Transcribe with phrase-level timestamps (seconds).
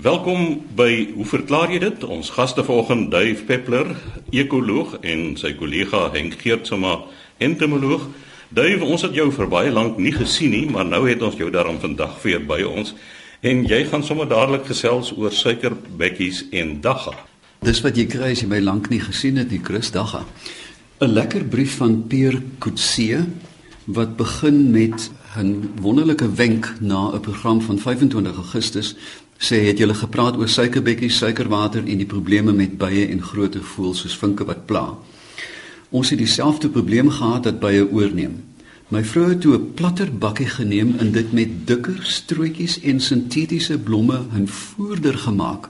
[0.00, 2.04] Welkom by Hoe verklaar jy dit?
[2.08, 3.90] Ons gaste vanoggend Duif Peppler,
[4.32, 6.94] ekoloog en sy kollega Henk Geertsma,
[7.36, 8.06] entomoloog.
[8.48, 11.50] Duif, ons het jou vir baie lank nie gesien nie, maar nou het ons jou
[11.52, 12.94] daarom vandag weer by ons
[13.44, 17.12] en jy gaan sommer dadelik gesels oor suikerbekkies en dagga.
[17.60, 20.24] Dis wat jy kry as jy my lank nie gesien het nie, Chris Dagga.
[21.02, 23.26] 'n Lekker brief van Pierre Coetzee
[23.84, 28.96] wat begin met 'n wonderlike wenk na 'n program van 25 Augustus
[29.42, 34.04] sê het julle gepraat oor suikerbekkies, suikerwater en die probleme met bye en groot voëls
[34.04, 34.84] soos vinke wat pla.
[35.90, 38.38] Ons het dieselfde probleem gehad dat bye oorneem.
[38.92, 43.78] My vrou het toe 'n platter bakkie geneem en dit met dikker strootjies en sintetiese
[43.78, 45.68] blomme in voerder gemaak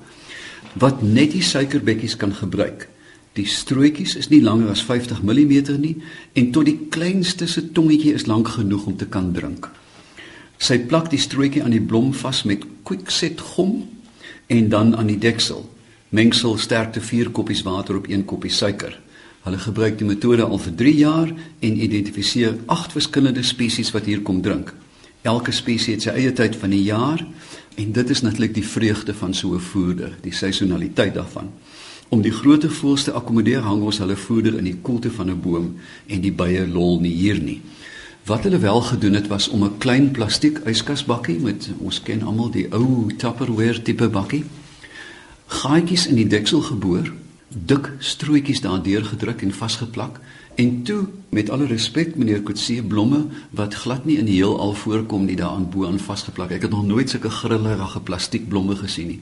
[0.72, 2.88] wat net die suikerbekkies kan gebruik.
[3.32, 5.96] Die strootjies is nie langer as 50 mm nie
[6.32, 9.70] en tot die kleinste se tongetjie is lank genoeg om te kan drink.
[10.62, 13.80] Sy plak die strootjie aan die blom vas met quickset gom
[14.46, 15.64] en dan aan die deksel.
[16.14, 18.94] Mengsel sterkte 4 koppies water op 1 koppie suiker.
[19.42, 24.22] Hulle gebruik die metode al vir 3 jaar en identifiseer 8 verskillende spesies wat hier
[24.22, 24.70] kom drink.
[25.26, 27.26] Elke spesies het sy eie tyd van die jaar
[27.74, 31.50] en dit is natuurlik die vreugde van so 'n voerder, die seisonaliteit daarvan.
[32.08, 35.40] Om die groot voëls te akkommodeer hang ons hulle voeder in die koelte van 'n
[35.40, 35.74] boom
[36.06, 37.60] en die bye lol nie hier nie.
[38.22, 42.50] Wat hulle wel gedoen het was om 'n klein plastiek yskasbakkie met ons ken almal
[42.50, 44.44] die ou Tupperware tipe bakkie.
[45.46, 47.12] Gaatjies in die deksel geboor,
[47.48, 50.20] dik strootjies daardeur gedruk en vasgeplak
[50.54, 55.24] en toe met alle respek meneer Kotse blomme wat glad nie in die heelal voorkom
[55.24, 56.50] nie daaraan bo aan vasgeplak.
[56.50, 59.20] Ek het nog nooit sulke grillerige plastiek blomme gesien nie.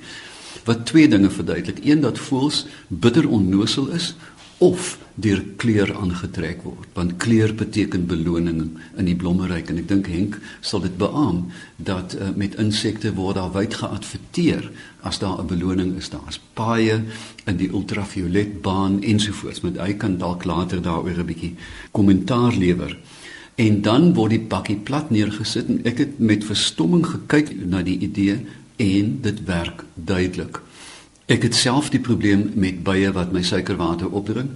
[0.64, 1.84] Wat twee dinge verduidelik.
[1.84, 4.14] Een dat voels bitter onnosel is
[4.60, 8.60] of deur kleur aangetrek word want kleur beteken beloning
[9.00, 9.70] in die blommeryk.
[9.72, 14.68] En ek dink Henk sal dit beamoen dat uh, met insekte word daar wyd geadverteer
[15.00, 16.12] as daar 'n beloning is.
[16.12, 17.00] Daar's paaie
[17.46, 19.64] in die ultraviolet baan ensovoorts.
[19.64, 21.54] Met hy kan dalk later daaroor 'n bietjie
[21.90, 22.96] kommentaar lewer.
[23.56, 27.98] En dan word die bakkie plat neergesit en ek het met verstomming gekyk na die
[27.98, 28.44] idee
[28.76, 30.60] en dit werk duidelik
[31.30, 34.48] Ek het self die probleem met bye wat my suikerwater opdring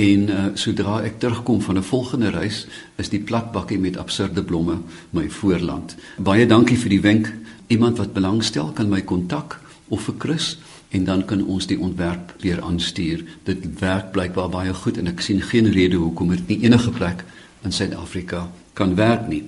[0.00, 2.64] en uh, sodra ek terugkom van 'n volgende reis
[2.96, 4.78] is die platbakkie met absurde blomme
[5.10, 5.94] my voorland.
[6.16, 7.32] Baie dankie vir die wenk.
[7.66, 12.32] Iemand wat belangstel kan my kontak of vir Chris en dan kan ons die ontwerp
[12.40, 13.24] weer aanstuur.
[13.44, 17.24] Dit werk blykbaar baie goed en ek sien geen rede hoekom dit nie enige plek
[17.62, 19.44] in Suid-Afrika kan werk nie.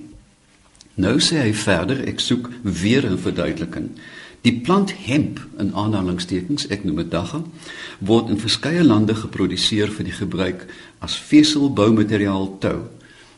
[0.95, 3.89] Nou sê hy verder, ek soek weer 'n verduideliking.
[4.45, 7.39] Die plant hemp in aanhalingstekens, ek noem dit dagga,
[8.05, 10.67] word in verskeie lande geproduseer vir die gebruik
[11.05, 12.83] as veselboumateriaal tou.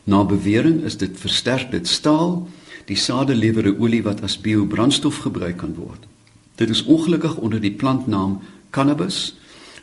[0.04, 2.42] Na bewering is dit versterk dit staal,
[2.92, 6.04] die sade lewer 'n olie wat as biobrandstof gebruik kan word.
[6.56, 9.34] Dit is ongelukkig onder die plantnaam cannabis,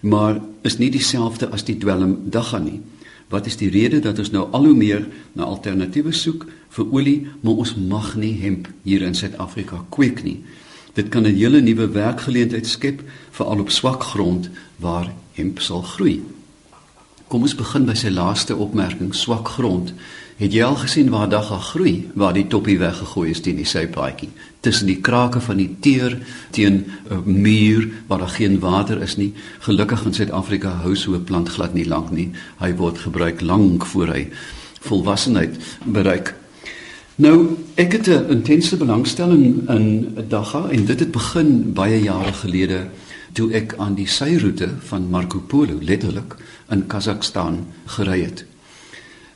[0.02, 2.82] maar is nie dieselfde as die dwelm dagga nie.
[3.30, 7.28] Wat is die rede dat ons nou al hoe meer na alternatiewe soek vir olie,
[7.42, 10.44] maar ons mag nie hemp hier in Suid-Afrika kweek nie.
[10.96, 13.02] Dit kan 'n hele nuwe werkgeleentheid skep
[13.32, 16.24] veral op swak grond waar hemp sal groei.
[17.28, 19.94] Kom ons begin by sy laaste opmerking, swak grond.
[20.38, 23.66] Het jy al gesien waar dag gaan groei waar die toppie weggegooi is teen die
[23.66, 24.30] sypaadjie
[24.60, 26.18] tussen die krake van die teer
[26.52, 29.34] teen 'n muur waar daar geen water is nie.
[29.60, 32.32] Gelukkig in Suid-Afrika hou so 'n plant glad nie lank nie.
[32.60, 34.28] Hy word gebruik lank voor hy
[34.80, 36.34] volwassenheid bereik.
[37.16, 42.88] Nou, ek het 'n intense belangstelling in Dagga en dit het begin baie jare gelede
[43.32, 46.36] toe ek aan die syroete van Marco Polo letterlik
[46.70, 48.46] in Kazakstan gery het.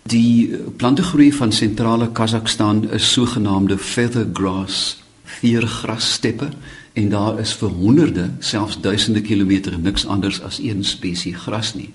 [0.04, 6.50] Die plantegroei van sentrale Kazakstan is sogenaamde feather grass, viergrassteppe
[6.94, 11.94] en daar is vir honderde, selfs duisende kilometer niks anders as een spesies gras nie.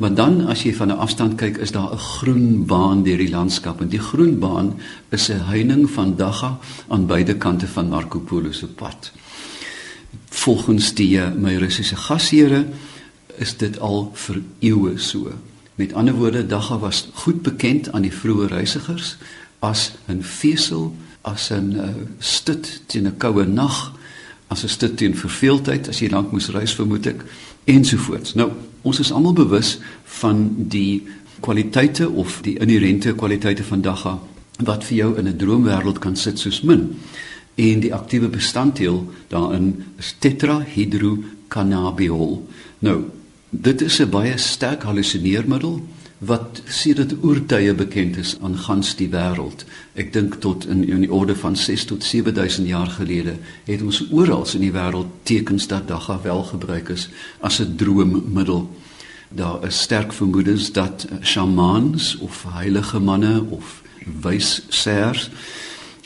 [0.00, 3.30] Maar dan as jy van 'n afstand kyk, is daar 'n groen baan deur die
[3.30, 8.18] landskap en die groen baan is 'n heining van dagga aan beide kante van Marco
[8.18, 9.12] Polo se pad.
[10.28, 12.66] Volgens die eh, my Russiese gasheere
[13.36, 15.32] is dit al vir eeue so.
[15.74, 19.16] Met ander woorde, dagga was goed bekend aan die vroeë reisigers
[19.58, 21.88] as 'n vesel, as 'n uh,
[22.18, 23.92] stut teen 'n koue nag,
[24.46, 27.24] as 'n stut teen verveeldheid as jy lank moes reis vermoed ek
[27.64, 28.34] ensovoorts.
[28.34, 28.50] Nou
[28.82, 29.78] ons is almal bewus
[30.20, 31.06] van die
[31.40, 34.18] kwaliteite of die inherente kwaliteite van dagga
[34.60, 36.98] wat vir jou in 'n droomwêreld kan sit soos min.
[37.54, 42.48] En die aktiewe bestanddeel daarin is tetrahydrocannabidiol.
[42.78, 43.04] Nou,
[43.50, 45.80] dit is 'n baie sterk hallusineermiddel
[46.20, 49.64] wat sedert oertye bekend is aan gans die wêreld.
[49.96, 54.02] Ek dink tot in in die orde van 6 tot 7000 jaar gelede het ons
[54.12, 57.08] oral in die wêreld tekens dat dagga wel gebruik is
[57.40, 58.68] as 'n droommiddel.
[59.28, 63.82] Daar is sterk vermoedens dat shamans of heilige manne of
[64.20, 65.30] wyssers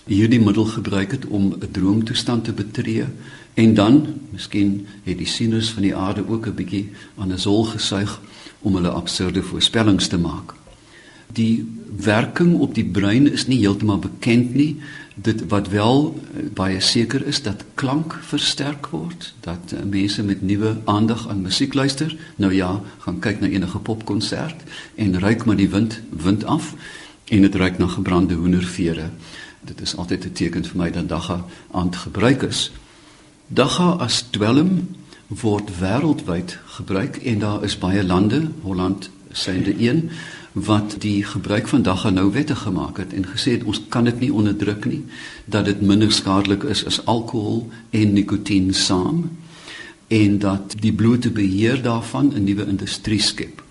[0.06, 3.04] hierdie middel gebruik het om 'n droomtoestand te betree
[3.54, 7.64] en dan, miskien het die sieners van die aarde ook 'n bietjie aan 'n sol
[7.64, 8.20] gesuig
[8.64, 10.54] om hulle absurde voorspellings te maak.
[11.34, 11.64] Die
[12.04, 14.80] werking op die brein is nie heeltemal bekend nie.
[15.14, 20.42] Dit wat wel eh, baie seker is dat klank versterk word, dat uh, mense met
[20.42, 22.16] nuwe aandag aan musiek luister.
[22.36, 26.74] Nou ja, gaan kyk na enige popkonsert en ruik maar die wind wind af
[27.30, 29.10] en dit ruik na gebrande hoendervere
[29.64, 32.72] dit is altyd 'n teken vir my dat dagga aand gebruik is.
[33.46, 34.88] Dagga as dwelm
[35.28, 40.10] word wêreldwyd gebruik en daar is baie lande, Holland synde een
[40.52, 44.20] wat die gebruik van dagga nou wettig gemaak het en gesê het ons kan dit
[44.20, 45.02] nie onderdruk nie
[45.44, 49.24] dat dit minder skadelik is as alkohol en nikotien saam
[50.08, 53.63] en dat die blote beheer daarvan 'n nuwe industrie skep.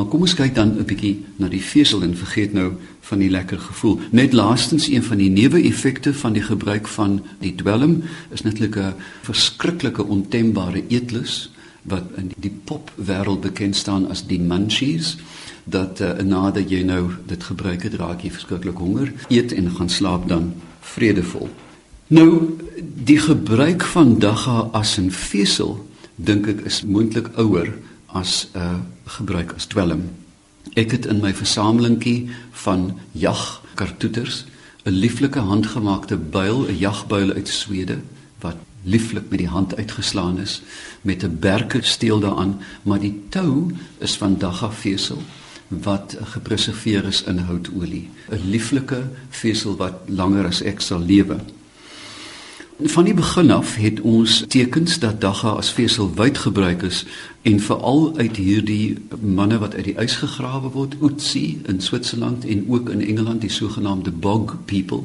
[0.00, 3.30] Maar kom ons kyk dan 'n bietjie na die vesel en vergeet nou van die
[3.30, 4.00] lekker gevoel.
[4.10, 8.94] Net laastens een van die neeweffekte van die gebruik van die dwelm is netlik 'n
[9.22, 11.50] verskriklike ontembare eetlus
[11.82, 15.16] wat in die popwêreld bekend staan as die munchies
[15.64, 19.88] dat uh, nadat jy nou dit gebruik het raak jy verskriklik honger eet en gaan
[19.88, 21.48] slaap dan vredevol
[22.06, 22.56] nou
[23.04, 25.86] die gebruik van dagga as 'n vesel
[26.16, 27.72] dink ek is moontlik ouer
[28.12, 28.74] as 'n uh,
[29.04, 30.10] gebruik as dwelm.
[30.74, 34.44] Ek het in my versamelingkie van jagkartoeters
[34.84, 37.98] 'n lieflike handgemaakte buil, 'n jagbuil uit Swede
[38.40, 40.62] wat lieflik met die hand uitgeslaan is
[41.02, 45.22] met 'n berke steel daaraan, maar die tou is van daggavesel
[45.68, 48.08] wat gepreserveer is in houtolie.
[48.30, 51.36] 'n Lieflike vesel wat langer as ek sal lewe.
[52.82, 57.04] Van die begin af het ons tekens dat dagga as vesel wyd gebruik is
[57.42, 62.64] en veral uit hierdie manne wat uit die ys gegrawe word, Utsi in Switserland en
[62.68, 65.02] ook in Engeland die sogenaamde bog people.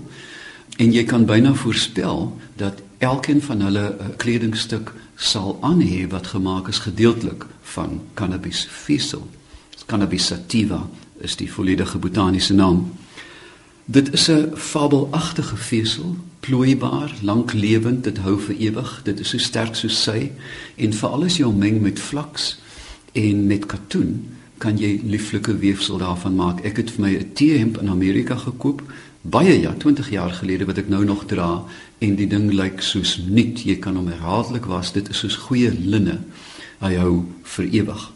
[0.77, 6.27] En jy kan byna voorspel dat elkeen van hulle 'n kledingstuk sal aan hê wat
[6.27, 9.27] gemaak is gedeeltelik van cannabis vesel.
[9.86, 12.92] Cannabis sativa is die volledige botaniese naam.
[13.88, 19.02] Dit is 'n fabelagtige vesel, plooibaar, lanklewend, dit hou vir ewig.
[19.04, 20.32] Dit is so sterk soos sy
[20.76, 22.60] en veral as jy hom meng met flaks
[23.12, 24.28] en met katoen,
[24.58, 26.66] kan jy lieflike weefsel daarvan maak.
[26.66, 28.82] Ek het vir my 'n T-hemp in Amerika gekoop,
[29.22, 31.64] baie ja, 20 jaar gelede wat ek nou nog dra
[31.98, 33.64] en die ding lyk soos nuut.
[33.64, 34.92] Jy kan hom herhaaldelik was.
[34.92, 36.20] Dit is soos goeie linne.
[36.80, 38.14] Hy hou vir ewig.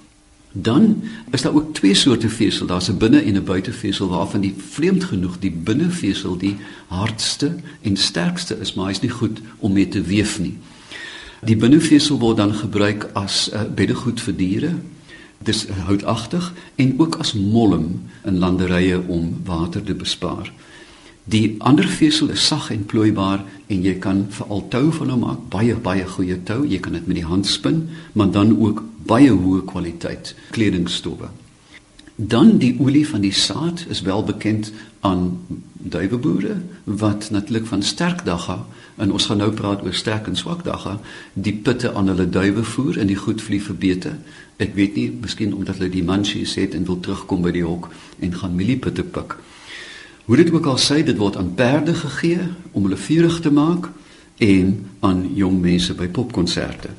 [0.51, 2.65] Dan is daar ook twee soorte vesel.
[2.65, 6.57] Daar's 'n binne- en 'n buitevesel waarvan die vreemd genoeg die binnevesel die
[6.87, 10.57] hardste en sterkste is, maar hy's nie goed om mee te weef nie.
[11.45, 14.73] Die binnevesel word dan gebruik as uh, beddegoed vir diere.
[15.37, 20.51] Dit is houtagtig en ook as molm in landerye om water te bespaar.
[21.29, 25.41] Die ander vesel is sag en plooibaar en jy kan veral tou van hom maak,
[25.53, 26.63] baie baie goeie tou.
[26.65, 27.83] Jy kan dit met die hand spin,
[28.17, 31.29] maar dan ook baie hoë kwaliteit kledingstowwe.
[32.15, 34.71] Dan die olie van die saad is wel bekend
[35.05, 35.37] aan
[35.93, 38.57] duiweboere wat natuurlik van sterk dagga
[38.97, 40.97] en ons gaan nou praat oor sterk en swak dagga
[41.33, 44.15] die pitte aan hulle duwe voer en die goed vlieg verbete.
[44.57, 47.91] Ek weet nie, miskien omdat hulle die munchies het en wil terugkom by die hok
[48.19, 49.37] en gaan mieliepitte pik.
[50.29, 53.87] Hoe dit ook al sê, dit word aan perde gegee om hulle vurig te maak
[54.37, 54.67] en
[55.01, 56.91] aan jong mense by popkonserte.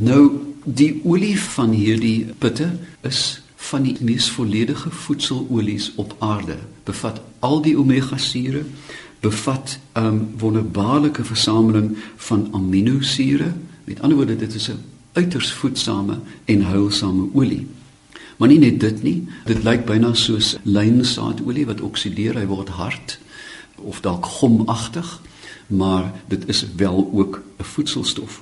[0.00, 0.22] Nou
[0.64, 2.70] die olie van hierdie pitte
[3.04, 6.56] is van die mees volledige voedselolies op aarde.
[6.88, 8.64] Bevat al die omega-sure,
[9.20, 13.52] bevat 'n um, wonderbaarlike versameling van aminosure.
[13.84, 14.80] Met ander woorde, dit is 'n
[15.12, 17.66] uiters voedsame en heilsame olie.
[18.40, 23.18] Maar nie net dit nie, dit lyk byna soos lynsaadolie wat oksideer, hy word hard
[23.84, 25.10] of dalk gomagtig,
[25.68, 28.40] maar dit is wel ook 'n voedselstof.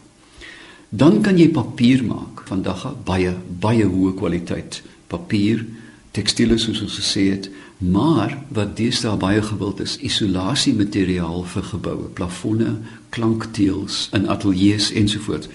[0.89, 2.47] Dan kan jy papier maak.
[2.47, 5.67] Vandag baie baie hoë kwaliteit papier,
[6.11, 12.79] tekstiele soos ons gesê het, maar wat deesdae baie gewild is, isolasiemateriaal vir geboue, plafonne,
[13.09, 15.49] klankteels in ateljee's ensovoorts.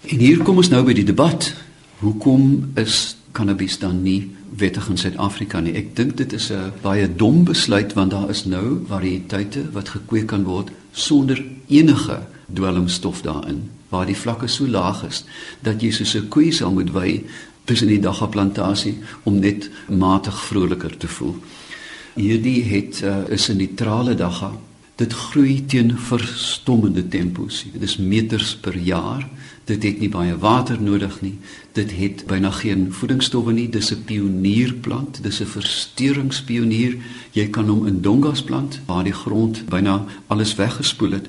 [0.00, 1.54] En hier kom ons nou by die debat.
[1.98, 5.74] Hoekom is cannabis dan nie wettig in Suid-Afrika nie?
[5.74, 10.26] Ek dink dit is 'n baie dom besluit want daar is nou variëteite wat gekweek
[10.26, 12.22] kan word sonder enige
[12.54, 15.24] dwelmstof daarin waar die vlakke so laag is
[15.62, 17.24] dat jy soos 'n koei sal moet wy
[17.64, 21.36] tussen die dagga plantasie om net matig vroliker te voel.
[22.14, 24.52] Hierdie het uh, is 'n neutrale dagga.
[24.94, 27.64] Dit groei teen verstommende tempos.
[27.72, 29.26] Dit is meters per jaar.
[29.66, 31.34] Dit het nie baie water nodig nie.
[31.74, 33.68] Dit het byna geen voedingsstowwe nie.
[33.68, 35.22] Dis 'n pionierplant.
[35.22, 36.96] Dis 'n versteringspionier.
[37.32, 41.28] Jy kan hom in dongas plant waar die grond byna alles weggespoel het.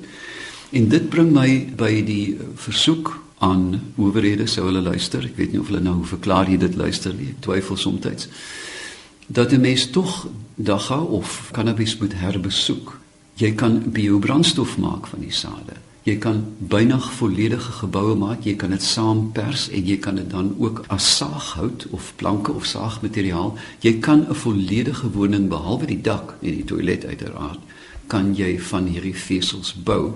[0.70, 5.24] En dit bring my by die versoek aan owerhede sou hulle luister.
[5.24, 7.28] Ek weet nie of hulle nou verklaar jy dit luister nie.
[7.28, 8.28] Ek twyfel soms.
[9.26, 13.04] Dat 'n mens tog dagga of cannabis moet herbesoek.
[13.36, 15.76] Jy kan biobrandstof maak van die sade.
[16.06, 16.38] Jy kan
[16.70, 18.46] byna volledige geboue maak.
[18.46, 22.54] Jy kan dit saam pers en jy kan dit dan ook as saaghout of planke
[22.54, 23.56] of saagmateriaal.
[23.84, 27.58] Jy kan 'n volledige woning behalwe die dak en die toilet uiteraard
[28.06, 30.12] kan jy van hierdie vesels bou.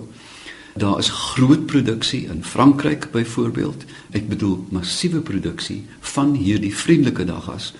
[0.74, 3.84] Daar is groot produksie in Frankryk byvoorbeeld.
[4.10, 7.74] Ek bedoel massiewe produksie van hierdie vriendelike daggas.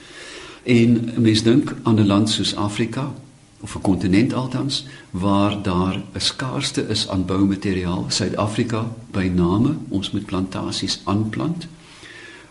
[0.62, 3.14] En mense dink aan 'n land soos Afrika
[3.60, 8.04] of 'n kontinent altans waar daar 'n skaarste is aan boumateriaal.
[8.08, 11.66] Suid-Afrika by name, ons moet plantasies aanplant.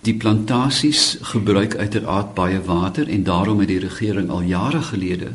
[0.01, 5.28] Die plantasies gebruik uiteraard baie water en daarom het die regering al jare gelede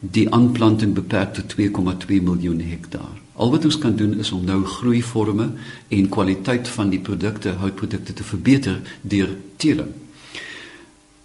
[0.00, 3.20] die aanplanting beperk tot 2,2 miljoen hektaar.
[3.36, 5.50] Al wat ons kan doen is om nou groeivorme
[5.88, 9.92] en kwaliteit van die produkte, houtprodukte te verbeter deur teeling.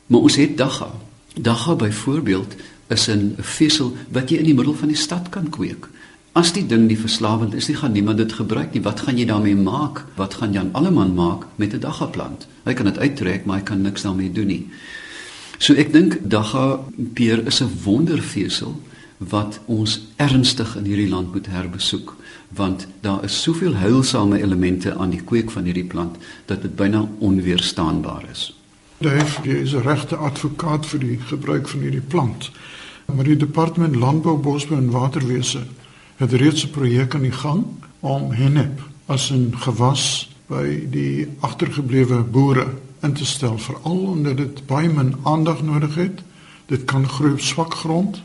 [0.08, 0.91] Maar ons het dagga.
[1.34, 2.55] Dagga byvoorbeeld
[2.88, 5.88] is 'n vesel wat jy in die middel van die stad kan kweek.
[6.34, 8.82] As die ding nie verslawend is nie, gaan niemand dit gebruik nie.
[8.82, 10.06] Wat gaan jy daarmee maak?
[10.15, 12.48] Wat gaan Jan Alleman maak met 'n dagga plant?
[12.65, 14.68] Hy kan dit uittrek, maar hy kan niks daarmee doen nie.
[15.58, 16.80] So ek dink dagga
[17.13, 18.82] peer is 'n wondervesel
[19.18, 22.15] wat ons ernstig in hierdie land moet herbesoek
[22.56, 27.10] want daar is soveel heilsame elemente aan die kweek van hierdie plant dat dit byna
[27.20, 28.54] onweerstaanbaar is.
[28.97, 32.51] Dave, jy is 'n regte advokaat vir die gebruik van hierdie plant.
[33.15, 35.67] Maar die departement landbou, bosbou en waterwese
[36.15, 37.65] het reeds 'n projek aan die gang
[37.99, 42.67] om hennep as 'n gewas by die agtergeblewe boere
[43.01, 46.23] in te stel veral omdat dit baie min aandag nodig het.
[46.65, 48.21] Dit kan groei op swak grond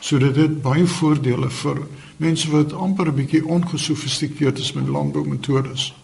[0.00, 1.78] sodat dit baie voordele vir
[2.16, 5.94] mense wat amper 'n bietjie ongesofistikeerd is met landboumetodes.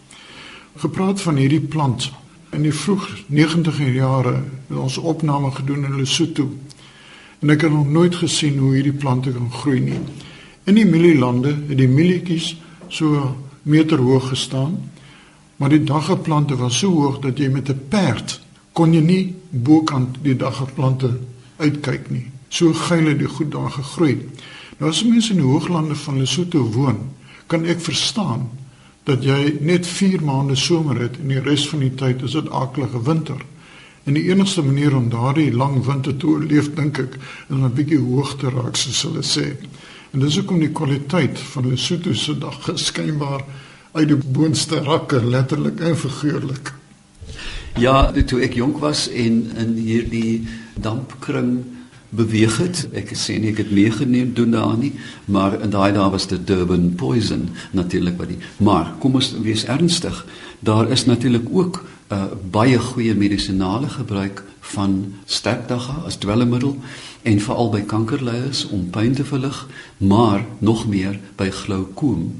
[0.75, 2.11] Gepraat van hierdie plant
[2.55, 4.35] in die vroeg 90er jare
[4.67, 6.47] het ons opname gedoen in Lesotho.
[7.43, 9.99] En ek het nog nooit gesien hoe hierdie plante kan groei nie.
[10.65, 12.55] In die mielielande het die mielietjies
[12.87, 14.77] so meter hoog gestaan,
[15.55, 18.39] maar die daggeplante was so hoog dat jy met 'n perd
[18.73, 21.19] kon jy nie bokant die daggeplante
[21.57, 22.25] uitkyk nie.
[22.49, 24.27] So geil het die goed daar gegroei.
[24.77, 26.97] Nou as mense in die hooglande van Lesotho woon,
[27.47, 28.49] kan ek verstaan
[29.05, 32.49] dat jy net 4 maande somer het en die res van die tyd is dit
[32.49, 33.41] aaklige winter.
[34.05, 37.73] En die enigste manier om daardie lang winter te oorleef, dink ek, is om 'n
[37.73, 39.57] bietjie hoog te raak, soos hulle sê.
[40.13, 43.43] En dis hoekom die kwaliteit van Lesotho se dag geskynbaar
[43.91, 46.73] uit die boonste rakke letterlik en figuurlik.
[47.77, 50.47] Ja, toe ek jonk was en in hierdie
[50.79, 51.65] dampkring
[52.15, 52.85] beweeg het.
[52.93, 54.93] Ek sê nie ek het meegeneem doen daar nie,
[55.25, 58.39] maar in daai dae was dit Durban poison natuurlik wat die.
[58.57, 60.25] Maar kom ons wees ernstig.
[60.59, 66.77] Daar is natuurlik ook 'n uh, baie goeie medisinale gebruik van sterkdagga as dwelmmiddel
[67.21, 69.67] en veral by kankerleiers om pyn te verlig,
[69.97, 72.31] maar nog meer by glaukoom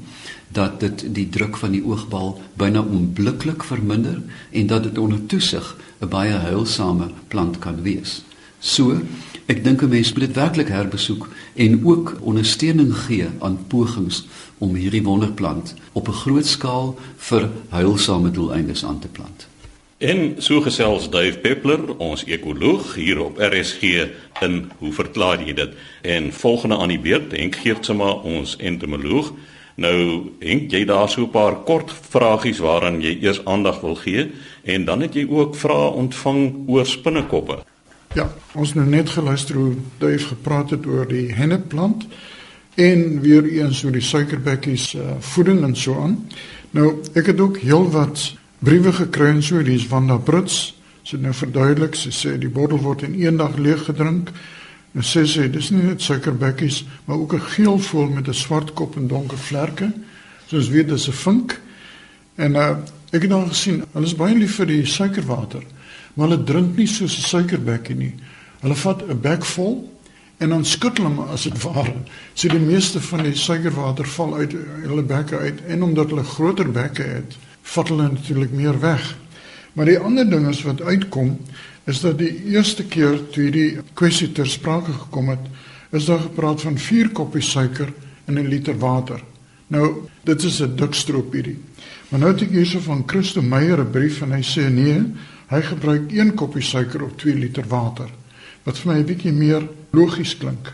[0.48, 5.76] dat dit die druk van die oogbal byna onmiddellik verminder en dat dit onder toesig
[6.00, 8.22] 'n baie heilsame plant kan wees.
[8.58, 9.00] So
[9.46, 14.26] Ek dink 'n mens moet dit werklik herbesoek en ook ondersteuning gee aan pogings
[14.58, 19.46] om hierdie wonderplant op 'n groot skaal vir heilsame doeleindes aan te plant.
[19.98, 23.82] En so gesels Dave Peppler, ons ekoloog hier op RSG
[24.40, 25.70] in hoe verklaar jy dit?
[26.02, 29.32] En volgende aan die beurt, Henk Geertsma, ons entomoloog.
[29.74, 34.30] Nou, Henk, jy daar so 'n paar kort vragies waaraan jy eers aandag wil gee
[34.64, 37.58] en dan het jy ook vrae ontvang oor spinnekoppe.
[38.16, 42.06] Ja, ons het nou net geluister hoe Duif gepraat het oor die henneplant
[42.80, 46.14] en weer eens oor die suikerbekkies uh, voeding en so aan.
[46.72, 48.22] Nou, ek het ook heelwat
[48.64, 50.72] briewe gekry en so, dis van da Brits.
[51.04, 54.32] Sy nou verduidelik, sy sê die bottel word in een dag leeg gedrink.
[54.96, 58.72] En sy sê dis nie net suikerbekkies, maar ook 'n geel voël met 'n swart
[58.72, 59.92] kop en donker vlerke.
[60.48, 61.60] Soos weet dis 'n vink.
[62.36, 62.76] En uh,
[63.12, 65.75] ek het dan gesien, hulle is baie lief vir die suikerwater
[66.16, 68.14] maar hulle drink nie soos 'n suikerbekkie nie.
[68.60, 69.92] Hulle vat 'n bek vol
[70.38, 71.94] en dan skuttel hulle as dit ware.
[72.34, 76.70] So die meeste van die suikerwater val uit hulle bekke uit en omdat hulle groter
[76.70, 79.16] bekke het, vat hulle natuurlik meer weg.
[79.72, 81.38] Maar die ander ding is wat uitkom
[81.84, 85.44] is dat die eerste keer toe hierdie kwessie ter sprake gekom het,
[85.90, 87.92] is daar gepraat van 4 koppies suiker
[88.26, 89.22] in 'n liter water.
[89.66, 91.58] Nou, dit is 'n dik stroop hierdie.
[92.08, 95.02] Maar nou het ek hierso van Christo Meyer 'n brief en hy sê nee,
[95.48, 98.10] hy gebruik 1 koppie suiker op 2 liter water.
[98.64, 100.72] Wat vir my 'n bietjie meer logies klink.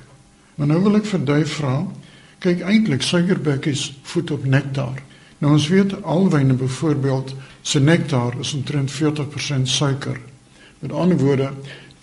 [0.55, 1.87] Maar nou wil ek vir Duif vra,
[2.39, 5.03] kyk eintlik suikerbekkies voed op nektar.
[5.39, 10.21] Nou ons weet alwyne byvoorbeeld se nektar is omtrent 40% suiker.
[10.79, 11.53] Met ander woorde,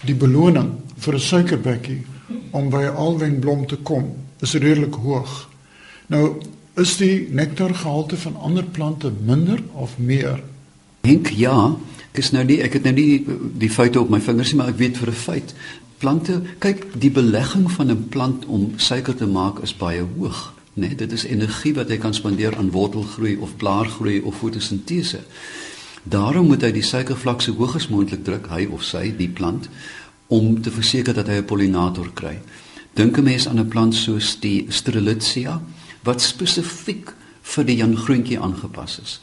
[0.06, 2.06] die beloning vir 'n suikerbekkie
[2.52, 5.50] om by 'n alwynblom te kom is redelik hoog.
[6.08, 6.42] Nou
[6.76, 10.44] is die nektargehalte van ander plante minder of meer?
[11.02, 11.89] Dink ja, ek
[12.20, 13.26] is nou nie ek het nou nie
[13.60, 15.54] die feite op my vingers nie, maar ek weet vir 'n feit
[16.00, 20.54] plante kyk die belegging van 'n plant om suiker te maak is baie hoog.
[20.74, 25.20] Nee, dit is energie wat hy kan spandeer aan wortelgroei of blaargroei of fotosintese.
[26.04, 29.70] Daarom moet hy die suikervlak so hoog as moontlik druk, hy of sy, die plant,
[30.28, 32.40] om te verseker dat hy 'n pollinator kry.
[32.94, 35.62] Dink 'n mens aan 'n plant soos die Strelitzia
[36.04, 39.22] wat spesifiek vir die jangroentjie aangepas is.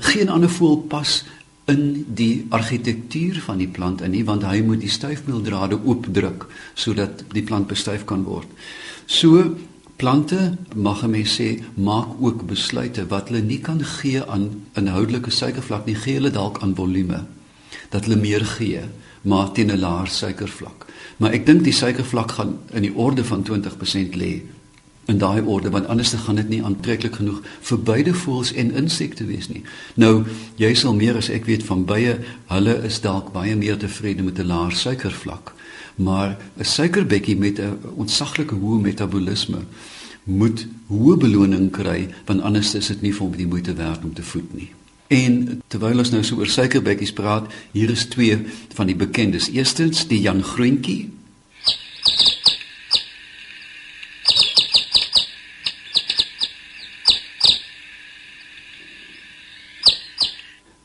[0.00, 1.24] Geen ander voël pas
[1.66, 7.24] in die argitektuur van die plant in nie want hy moet die styfmeeldrade oopdruk sodat
[7.34, 8.46] die plant bestuif kan word.
[9.06, 9.56] So
[9.96, 15.86] plante mag mense sê maak ook besluite wat hulle nie kan gee aan inhoudelike suikervlak
[15.86, 17.24] nie, gee hulle dalk aan volume
[17.90, 18.84] dat hulle meer gee
[19.26, 20.86] maar teen 'n laer suikervlak.
[21.16, 24.42] Maar ek dink die suikervlak gaan in die orde van 20% lê
[25.06, 28.72] in daai orde want anders dan gaan dit nie aantreklik genoeg vir beide voëls en
[28.74, 29.62] insekte wees nie.
[29.94, 30.24] Nou,
[30.56, 32.16] jy sal meer as ek weet van bye,
[32.50, 35.54] hulle is dalk baie meer tevrede met 'n laer suikervlak.
[35.96, 39.62] Maar 'n suikerbekkie met 'n ontsaglike hoë metabolisme
[40.24, 44.14] moet hoë beloning kry want anders is dit nie vir hom die moeite werd om
[44.14, 44.70] te voed nie.
[45.08, 48.38] En terwyl ons nou so oor suikerbekkies praat, hier is twee
[48.74, 49.50] van die bekendes.
[49.54, 51.15] Eerstens die Jan Groentjie.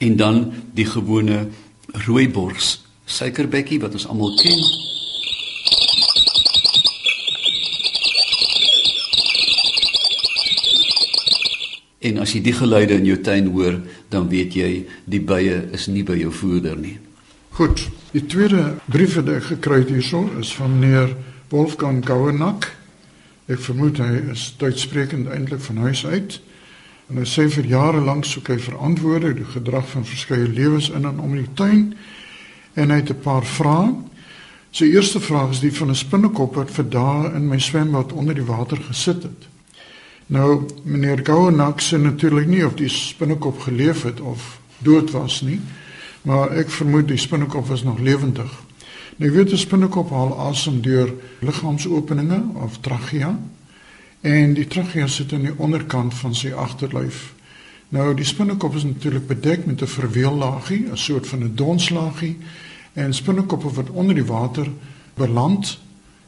[0.01, 0.39] En dan
[0.74, 1.48] die gewone
[2.05, 4.64] rooibors suikerbekkie wat ons almal ken.
[12.01, 13.77] En as jy die geluide in jou tuin hoor,
[14.09, 14.70] dan weet jy
[15.05, 16.98] die bye is nie by jou voerder nie.
[17.53, 17.83] Goed.
[18.11, 21.14] Die tweede brief wat ek gekry het hierso is van meneer
[21.53, 22.72] Wolfgang Gauenack.
[23.51, 26.40] Ek vermoed hy is Duitssprekend eintlik van huis uit.
[27.11, 30.87] En hy sê vir jare lank soek hy verantwoorde oor die gedrag van verskeie lewens
[30.95, 31.89] in en om die tuin.
[32.79, 33.91] En hy het 'n paar vrae.
[34.71, 38.35] Sy eerste vraag is die van 'n spinnekop wat vir dae in my swembad onder
[38.35, 39.47] die water gesit het.
[40.27, 45.59] Nou meneer Gouenak sê natuurlik nie of die spinnekop geleef het of dood was nie,
[46.21, 48.51] maar ek vermoed die spinnekop was nog lewendig.
[49.17, 53.39] Nou jy weet 'n spinnekop haal asem deur liggaamsopeninge of trachea
[54.22, 57.34] en die trachea sit aan die onderkant van sy agterlyf.
[57.90, 62.38] Nou die spinnekop is natuurlik bedek met 'n verweellaagie, 'n soort van 'n donslaagie
[62.94, 64.68] en spinnekoppe wat onder die water
[65.14, 65.79] beland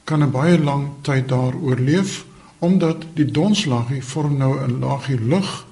[0.03, 2.25] kan 'n baie lang tyd daar oorleef
[2.59, 5.65] omdat die donslaagie vorm nou 'n laagie lug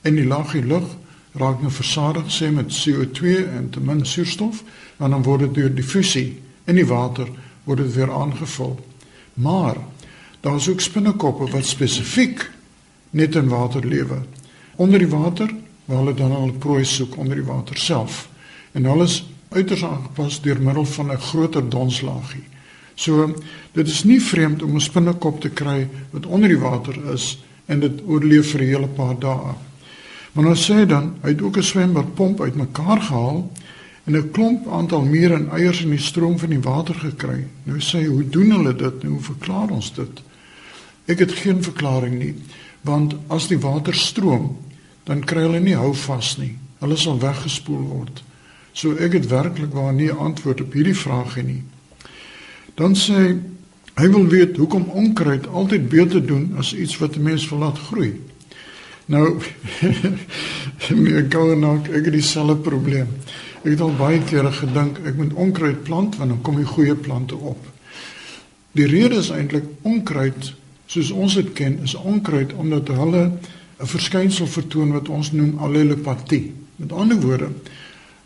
[0.00, 0.84] en die laagie lug
[1.32, 4.62] raak nou versadig sê met CO2 en te min suurstof
[4.96, 7.28] en dan word dit deur diffusie in die water
[7.64, 8.78] word dit weer aangevul.
[9.34, 9.76] Maar
[10.40, 12.50] daar is ook spinnekoppe wat spesifiek
[13.10, 14.22] net in water lewe.
[14.76, 18.28] Onder die water waar hulle dan al prooi soek onder die water self.
[18.72, 22.44] En hulle is uiters aangepas deur middel van 'n groter donslaagie.
[22.94, 23.34] So
[23.72, 27.80] dit is nie vreemd om 'n spinnekop te kry wat onder die water is en
[27.80, 29.54] dit oorleef vir 'n hele paar dae.
[30.32, 33.50] Maar nou sê dan, hy het ook 'n swemmerpomp uitmekaar gehaal
[34.08, 37.44] en 'n klomp aantal mure en eiers in die stroom van die water gekry.
[37.64, 39.02] Nou sê hy, hoe doen hulle dit?
[39.02, 40.22] Nou hoe verklaar ons dit?
[41.04, 42.34] Ek het geen verklaring nie,
[42.80, 44.56] want as die water stroom,
[45.04, 46.56] dan kry hulle nie hou vas nie.
[46.80, 48.22] Hulle sal weggespoel word.
[48.72, 51.62] So ek het werklik waar nie 'n antwoord op hierdie vraag nie.
[52.74, 53.36] Dan sê hy
[53.98, 57.78] hy wil weet hoekom onkruid altyd beter doen as iets wat 'n mens wil laat
[57.78, 58.20] groei.
[59.06, 59.40] Nou
[61.02, 63.08] meneer Gouenak, ek het dieselfde probleem.
[63.58, 66.94] Ek het al baie kere gedink ek moet onkruid plant want dan kom die goeie
[66.94, 67.58] plante op.
[68.78, 70.52] Die rede is eintlik onkruid
[70.86, 73.24] soos ons dit ken is onkruid omdat hulle
[73.78, 76.52] 'n verskynsel vertoon wat ons noem allelopatie.
[76.76, 77.48] Met ander woorde,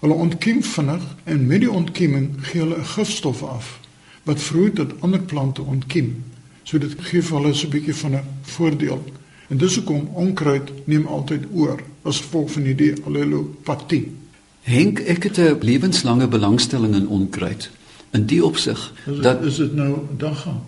[0.01, 3.81] hulle ontkiem vinnig en met die ontkieming gee hulle 'n gifstof af
[4.23, 6.25] wat vroeg dat ander plante ontkiem.
[6.63, 9.05] So dit gee vir hulle so 'n bietjie van 'n voordeel.
[9.49, 14.22] En dis hoekom onkruid neem altyd oor as gevolg van hierdie allelopatie.
[14.63, 17.71] Henk, ek het 'n lewenslange belangstelling in onkruid.
[18.11, 20.61] In die opsig dat is dit nou dagga?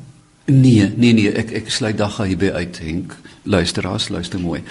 [0.45, 3.17] Nee, nee nee, ek ek sluit dagga hierby uit, Henk.
[3.43, 4.63] Luisteraars, luister mooi.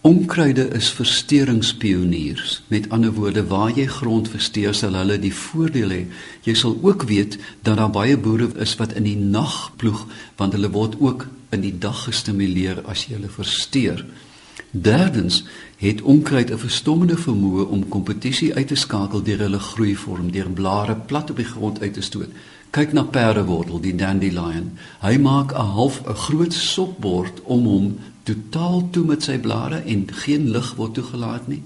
[0.00, 2.62] Onkruide is versteringspioniers.
[2.66, 6.00] Met ander woorde, waar jy grond versteur, sal hulle die voordeel hê.
[6.42, 10.52] Jy sal ook weet dat daar baie boere is wat in die nag ploeg, want
[10.52, 14.02] hulle word ook in die dag gestimuleer as jy hulle versteur.
[14.70, 15.44] Derdens
[15.82, 20.94] het onkruid 'n verstommende vermoë om kompetisie uit te skakel deur hulle groeivorm, deur blare
[20.96, 22.28] plat op die grond uit te stoot.
[22.70, 24.78] Kyk na perdewortel, die dandelion.
[25.00, 30.06] Hy maak 'n half 'n groot sopbord om hom totaal toe met sy blare en
[30.12, 31.62] geen lig word toegelaat nie.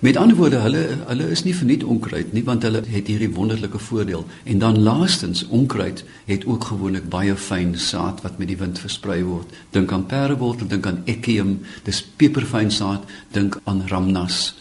[0.00, 3.78] Met ander woorde, hulle hulle is nie verniet onkruid nie want hulle het hierdie wonderlike
[3.80, 4.26] voordeel.
[4.44, 9.22] En dan laastens, onkruid het ook gewoonlik baie fyn saad wat met die wind versprei
[9.24, 9.54] word.
[9.72, 14.54] Dink aan perdewortel, dink aan ekium, dis peperfyn saad, dink aan ramnas.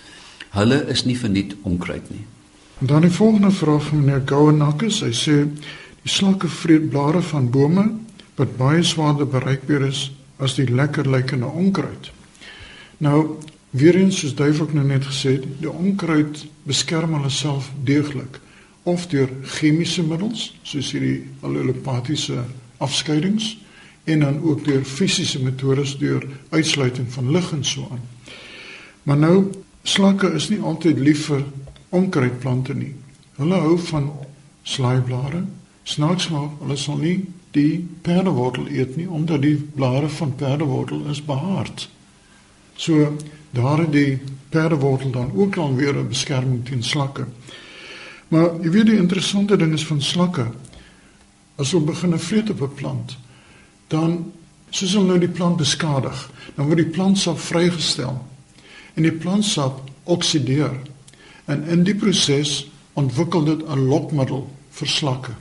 [0.56, 2.24] Hulle is nie verniet onkruid nie.
[2.80, 5.36] En dan die volgende vraag van meneer Gouenakkes, hy sê
[6.06, 7.90] die slakke vreet blare van bome
[8.40, 12.12] wat baie swaarder bereikbaar is as die lekker lykende onkruid.
[13.04, 13.36] Nou,
[13.76, 18.40] weer eens soos Duif ook nou net gesê het, die onkruid beskerm hulle self deeglik
[18.84, 22.44] of deur chemiese middels soos hierdie allelopatiese
[22.78, 23.56] afskeidings
[24.06, 28.04] en dan ook deur fisiese metodes deur uitsluiting van lig en so aan.
[29.04, 29.38] Maar nou
[29.84, 31.44] slakke is nie altyd lief vir
[31.90, 32.94] onkruidplante nie.
[33.36, 34.12] Hulle hou van
[34.64, 35.44] slaaiblare.
[35.84, 37.18] Snaaks maar, hulle sal nie
[37.58, 41.90] die perdewortel eet nie omdat die blare van perdewortel is behaard.
[42.76, 43.18] So
[43.52, 47.26] daar het die perdewortel dan ook al weer 'n beskerming teen slakke.
[48.28, 50.48] Maar jy weet die interessante ding is van slakke.
[51.56, 53.18] As hulle begin vreet op 'n plant,
[53.88, 54.32] dan
[54.70, 58.26] soos hulle nou die plant beskadig, dan word die plantsap vrygestel
[58.94, 60.80] en die plantsap oksideer.
[61.46, 65.32] En in die proses ontwikkel dit 'n lokmiddel vir slakke.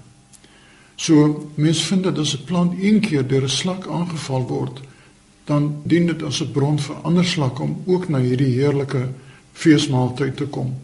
[0.96, 4.80] So mens vind dat as 'n plant een keer deur 'n slak aangeval word,
[5.44, 9.08] dan dien dit as 'n bron vir ander slakke om ook na hierdie heerlike
[9.52, 10.74] feesmaaltyd te kom.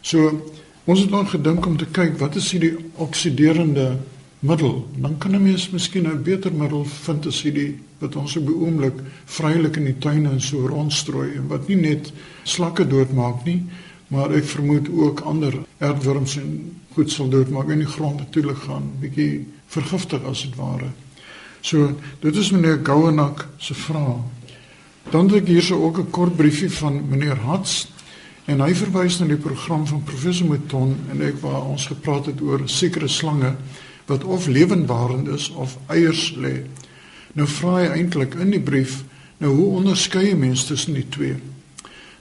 [0.00, 0.42] So
[0.84, 3.96] ons het dan gedink om te kyk wat is hierdie oksiderende
[4.38, 4.88] middel?
[4.96, 8.54] Dan kan 'n mens miskien 'n beter middel vind as hierdie wat ons op die
[8.54, 13.62] oomblik vrylik in die tuine en so rondstrooi en wat nie net slakke doodmaak nie,
[14.08, 16.50] maar ek vermoed ook ander aardwurms en
[16.94, 20.92] goed sal doodmaak en die grond natuurlik gaan bietjie vergiftig as dit ware.
[21.64, 24.20] So, dit is meneer Gouenak se vraag.
[25.08, 27.88] Dan het ek hierso ook 'n kort briefie van meneer Hats
[28.44, 32.40] en hy verwys na die program van professor Mouton en ek waar ons gepraat het
[32.40, 33.54] oor sekere slange
[34.06, 36.62] wat of lewendbarend is of eiers lê.
[37.32, 39.04] Nou vra hy eintlik in die brief,
[39.38, 41.36] nou hoe onderskei mense tussen die twee?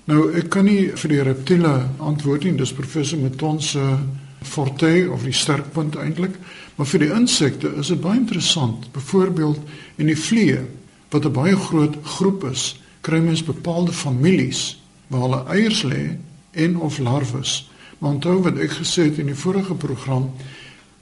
[0.05, 3.97] Nou ek kan nie vir die reptiele antwoord nie, dis professor Mouton se
[4.43, 6.37] forte of die sterkpunt eintlik.
[6.75, 8.91] Maar vir die insekte is dit baie interessant.
[8.91, 9.59] Byvoorbeeld
[10.01, 10.61] in die vliee
[11.09, 16.17] wat 'n baie groot groep is, kry mens bepaalde families waar hulle eiers lê
[16.51, 17.69] en of larwes.
[17.97, 20.31] Maar onthou wat ek gesê het in die vorige program,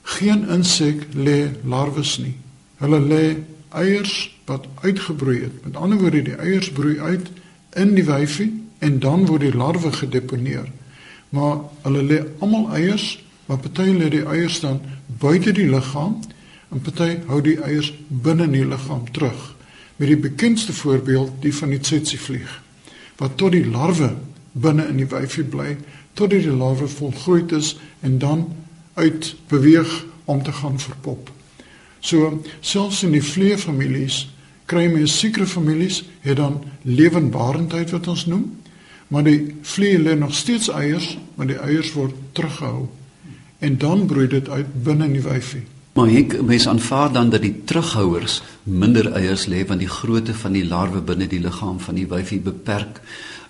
[0.01, 2.35] geen insek lê larwes nie.
[2.77, 3.37] Hulle lê
[3.69, 5.65] eiers wat uitgebroei het.
[5.65, 7.31] Met ander woorde, die eiers broei uit
[7.75, 10.67] in die wyfie en dan word die larwe gedeponeer.
[11.29, 14.77] Maar hulle lê almal eiers maar party lê die eiers dan
[15.19, 16.13] buite die liggaam
[16.71, 19.41] en party hou die eiers binne in die liggaam terug.
[19.99, 22.53] Met die bekendste voorbeeld die van die tsetsevlieg
[23.19, 24.13] wat tot die larwe
[24.51, 25.73] binne in die wyfie bly
[26.15, 28.45] tot die larwe volgroeid is en dan
[28.95, 29.91] uit beweeg
[30.31, 31.27] om te gaan verpop.
[31.99, 34.21] So selfs in die vleefamilies
[34.71, 38.47] kry mens sekere families het dan lewendbarendheid wat ons noem,
[39.11, 42.87] maar die vlee lê nog steeds eiers, maar die eiers word teruggehou
[43.61, 45.61] en dan broei dit uit binne in die wyfie.
[45.93, 50.55] Maar ek mens aanvaar dan dat die terughouers minder eiers lê want die grootte van
[50.55, 53.01] die larwe binne die liggaam van die wyfie beperk.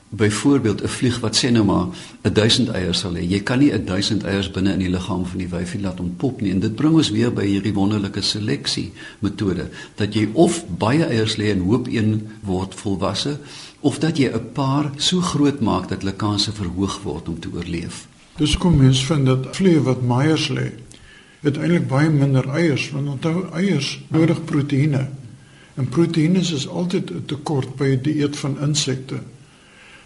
[0.10, 1.88] Byvoorbeeld 'n vlieg wat sê nou maar
[2.22, 3.24] 1000 eiers sal hê.
[3.30, 6.52] Jy kan nie 1000 eiers binne in die liggaam van die wyfie laat ontpop nie.
[6.52, 11.38] En dit bring ons weer by hierdie wonderlike seleksie metode dat jy of baie eiers
[11.38, 13.38] lê en hoop een word volwasse
[13.80, 17.50] of dat jy 'n paar so groot maak dat hulle kanse verhoog word om te
[17.54, 18.11] oorleef.
[18.38, 20.72] Dis kom mens vind dat vlee wat maiers lê,
[21.42, 25.08] het eintlik baie minder eiers, want onthou eiers nodig proteïene.
[25.76, 29.20] En proteïene is altyd 'n tekort by die dieet van insekte.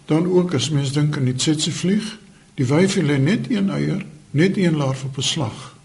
[0.06, 2.18] Dan ook as mens dink aan die tsetsevlieg,
[2.54, 5.76] die wyfie lê net een eier, net een larf op 'n slag.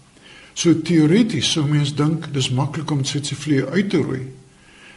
[0.53, 4.31] So teoreties sou mens dink dis maklik om tsetsevlieg uit te roei.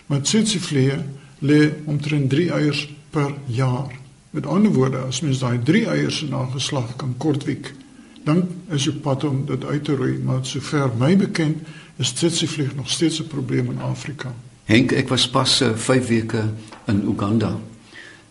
[0.06, 0.98] Maar tsetsevlieg
[1.38, 4.03] lê omtrent 3 eiers per jaar.
[4.34, 7.68] Met ander woorde, as mens daai drie eiers in nageslag kan kortwiek,
[8.26, 8.40] dan
[8.74, 11.60] is dit pad om dit uit te roei, maar sover my bekend
[12.02, 14.34] is tsetseflieg nog steeds 'n probleem in Afrika.
[14.64, 16.42] Henk, ek was pas 5 uh, weke
[16.86, 17.58] in Uganda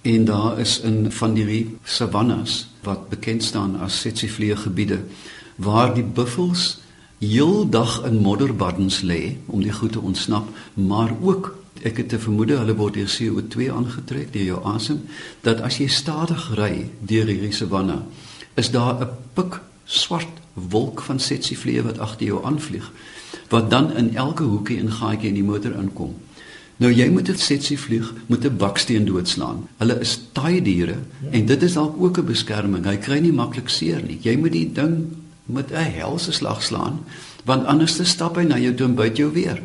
[0.01, 4.99] en daar is in van die savannas wat bekend staan as tsetseflieggebiede
[5.55, 6.81] waar die buffels
[7.19, 12.50] heeldag in modderbaddens lê om die goed te ontsnap, maar ook ek het te vermoed
[12.50, 15.02] hulle word deur CO2 aangetrek deur jou asem
[15.41, 18.04] dat as jy stadig ry deur hierdie savanna
[18.56, 22.91] is daar 'n pik swart wolk van setsivlee wat agter jou aanvlieg
[23.50, 26.13] wat dan in elke hoekie en gaatjie in die motor inkom.
[26.82, 29.67] Nou jy moet dit setsivlieg met 'n baksteen doodslaan.
[29.78, 31.30] Hulle is taai diere ja.
[31.32, 32.86] en dit is dalk ook 'n beskerming.
[32.86, 34.19] Hy kry nie maklik seer nie.
[34.22, 35.13] Jy moet die ding
[35.46, 37.00] met 'n helse slag slaan
[37.46, 39.62] want anders te stap hy na jou toe en byt jou weer.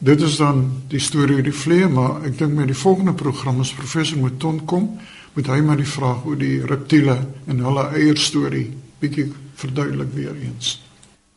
[0.00, 3.58] Dit is dan die storie oor die vlee, maar ek dink met die volgende program
[3.60, 4.96] as professor Mouton kom,
[5.36, 9.26] moet hy maar die vraag oor die reptiele en hulle eier storie bietjie
[9.60, 10.80] verduidelik weer eens.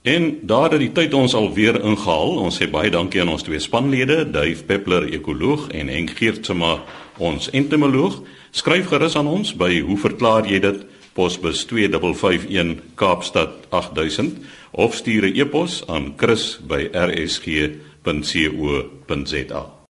[0.07, 2.39] En daar het die tyd ons alweer ingehaal.
[2.39, 6.79] Ons sê baie dankie aan ons twee spanlede, Dave Peppler, ekoloog en Henk Geertsma,
[7.19, 8.21] ons entomoloog.
[8.55, 10.87] Skryf gerus aan ons by hoe verklaar jy dit?
[11.13, 14.39] Posbus 2551 Kaapstad 8000
[14.71, 19.82] of stuur 'n e-pos aan chris@rsg.co.za 奔四了，奔四了。